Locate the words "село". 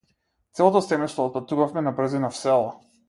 2.43-2.69